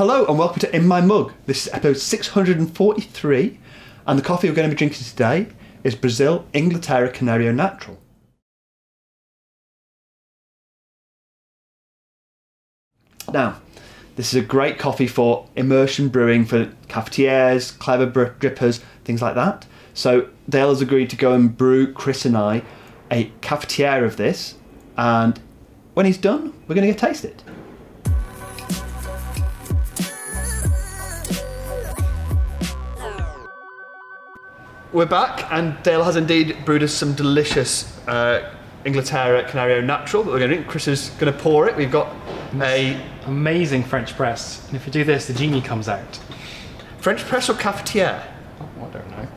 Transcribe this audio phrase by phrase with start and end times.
[0.00, 1.34] Hello and welcome to In My Mug.
[1.44, 3.58] This is episode 643,
[4.06, 5.48] and the coffee we're going to be drinking today
[5.84, 7.98] is Brazil Inglaterra Canario Natural.
[13.30, 13.60] Now,
[14.16, 19.66] this is a great coffee for immersion brewing for cafetieres, clever drippers, things like that.
[19.92, 22.62] So Dale has agreed to go and brew Chris and I
[23.10, 24.54] a cafetiere of this,
[24.96, 25.38] and
[25.92, 27.26] when he's done, we're going to get taste
[34.92, 38.52] We're back, and Dale has indeed brewed us some delicious uh,
[38.84, 40.68] Inglaterra Canario Natural that we're going to drink.
[40.68, 41.76] Chris is going to pour it.
[41.76, 42.12] We've got
[42.60, 44.66] a Amazing French press.
[44.66, 46.18] And if you do this, the genie comes out.
[46.98, 48.20] French press or cafetiere.
[48.60, 49.28] Oh, I don't know.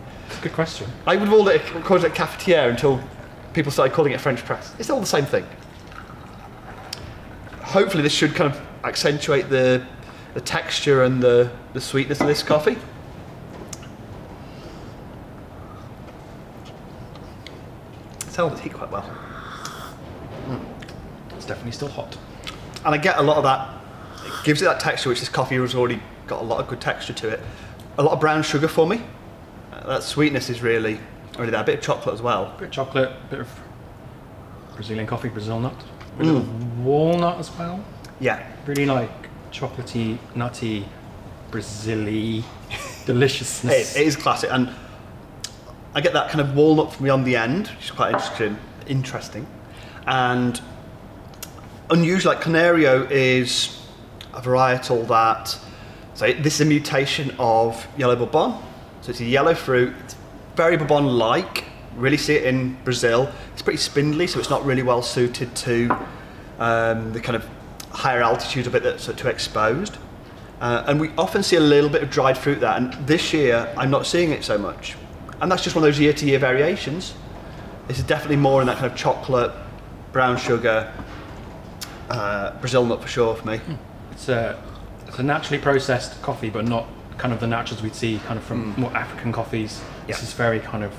[0.41, 0.89] Good question.
[1.05, 2.99] I would call it, call it cafetiere until
[3.53, 4.73] people started calling it French press.
[4.79, 5.45] It's all the same thing.
[7.61, 9.85] Hopefully, this should kind of accentuate the,
[10.33, 12.75] the texture and the, the sweetness of this coffee.
[18.35, 19.05] Held its heat quite well.
[21.35, 22.17] It's definitely still hot.
[22.85, 23.69] and I get a lot of that.
[24.25, 26.81] It gives it that texture, which this coffee has already got a lot of good
[26.81, 27.39] texture to it.
[27.97, 29.01] A lot of brown sugar for me.
[29.71, 30.99] Uh, that sweetness is really,
[31.37, 31.61] really there.
[31.61, 32.55] A bit of chocolate as well.
[32.57, 33.49] Bit of chocolate, bit of
[34.75, 35.73] Brazilian coffee, Brazil nut.
[36.19, 37.83] A of walnut as well.
[38.19, 39.11] Yeah, Really like
[39.51, 40.87] chocolatey, nutty,
[41.51, 43.95] Brazil-y it, deliciousness.
[43.95, 44.69] it is classic, and
[45.95, 48.57] I get that kind of walnut from beyond the end, which is quite interesting.
[48.85, 49.47] Interesting,
[50.07, 50.61] and
[51.89, 52.33] unusual.
[52.33, 53.79] Like Canario is
[54.33, 55.57] a varietal that.
[56.15, 58.61] So this is a mutation of yellow bourbon.
[59.01, 59.93] So it's a yellow fruit.
[60.03, 60.15] It's
[60.55, 61.65] very bourbon-like.
[61.95, 63.31] Really see it in Brazil.
[63.53, 65.89] It's pretty spindly, so it's not really well suited to
[66.59, 67.47] um, the kind of
[67.91, 69.97] higher altitude of it that's too exposed.
[70.59, 72.73] Uh, and we often see a little bit of dried fruit there.
[72.73, 74.95] And this year, I'm not seeing it so much.
[75.43, 77.13] And that's just one of those year-to-year variations.
[77.89, 79.51] This is definitely more in that kind of chocolate,
[80.13, 80.89] brown sugar,
[82.09, 83.59] uh, Brazil nut for sure for me.
[84.13, 84.57] It's a,
[85.05, 88.45] it's a naturally processed coffee, but not kind of the naturals we'd see kind of
[88.45, 89.81] from more African coffees.
[90.07, 90.93] This is very kind of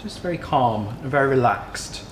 [0.00, 2.04] just very calm and very relaxed.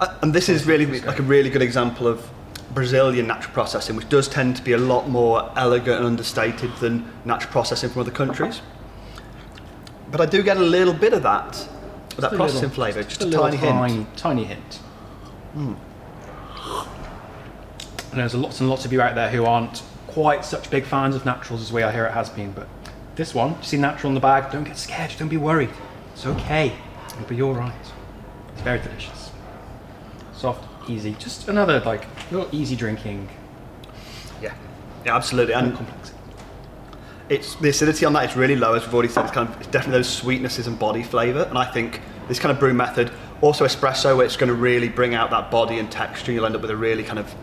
[0.00, 2.30] Uh, and this is really like a really good example of
[2.72, 7.10] Brazilian natural processing, which does tend to be a lot more elegant and understated than
[7.24, 8.60] natural processing from other countries.
[10.14, 13.20] But I do get a little bit of that, of that Just processing flavour, just,
[13.22, 13.74] a, little tiny hint.
[13.74, 14.78] tiny, tiny hint.
[15.56, 15.76] And
[18.12, 21.24] there's lots and lots of you out there who aren't quite such big fans of
[21.24, 22.68] naturals as we are here at Has Bean, but
[23.16, 25.70] this one, you see natural in the bag, don't get scared, don't be worried.
[26.12, 26.72] It's okay.
[27.08, 27.74] It'll be alright.
[28.52, 29.32] It's very delicious.
[30.32, 33.28] Soft, easy, just another like little easy drinking,
[34.40, 34.54] Yeah,
[35.04, 35.54] yeah, absolutely.
[35.54, 36.13] And complex.
[37.28, 39.24] It's the acidity on that is really low, as we've already said.
[39.24, 41.44] It's kind of it's definitely those sweetnesses and body flavour.
[41.44, 44.88] And I think this kind of brew method, also espresso, where it's going to really
[44.88, 46.32] bring out that body and texture.
[46.32, 47.34] You'll end up with a really kind of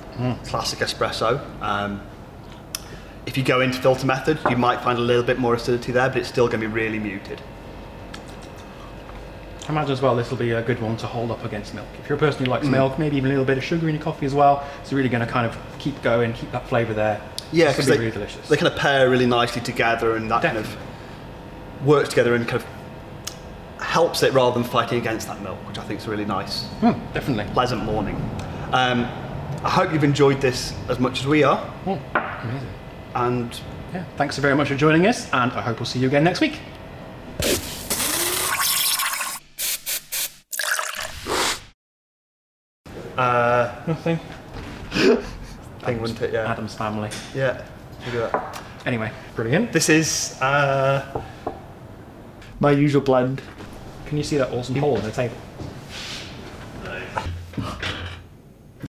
[0.46, 1.42] classic espresso.
[1.62, 2.02] Um,
[3.25, 6.09] if you go into filter method, you might find a little bit more acidity there,
[6.09, 7.42] but it's still going to be really muted.
[9.68, 11.88] I imagine as well this will be a good one to hold up against milk.
[12.00, 13.96] If you're a person who likes milk, maybe even a little bit of sugar in
[13.96, 16.94] your coffee as well, it's really going to kind of keep going, keep that flavour
[16.94, 17.22] there.
[17.51, 18.47] Yeah, because they, really delicious.
[18.47, 20.78] they kind of pair really nicely together, and that kind of
[21.85, 25.84] works together and kind of helps it rather than fighting against that milk, which I
[25.84, 26.63] think is really nice.
[26.79, 27.51] Hmm, definitely.
[27.53, 28.16] pleasant morning.
[28.72, 29.03] Um,
[29.63, 32.69] I hope you've enjoyed this as much as we are, Oh, amazing.
[33.16, 33.59] and
[33.94, 36.39] Yeah, thanks very much for joining us, and I hope we'll see you again next
[36.39, 36.59] week.
[43.18, 44.19] uh, Nothing.
[45.81, 46.34] thing, wouldn't it?
[46.34, 47.09] Yeah, Addams Family.
[47.36, 47.66] yeah.
[48.06, 48.64] we'll do that.
[48.86, 49.72] Anyway, brilliant.
[49.72, 51.22] This is uh,
[52.59, 53.42] my usual blend.
[54.06, 55.36] Can you see that awesome hole in the table?